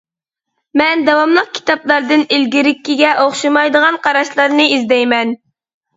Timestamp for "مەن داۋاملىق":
0.81-1.51